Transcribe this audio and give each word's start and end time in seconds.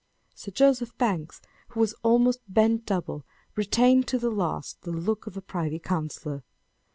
Sir 0.33 0.49
Joseph 0.49 0.97
Banks, 0.97 1.43
who 1.67 1.79
was 1.79 1.93
almost 2.01 2.39
bent 2.51 2.87
double, 2.87 3.23
retained 3.55 4.07
to 4.07 4.17
the 4.17 4.31
last 4.31 4.81
the 4.81 4.89
look 4.91 5.27
of 5.27 5.37
a 5.37 5.43
privy 5.43 5.77
councillor. 5.77 6.43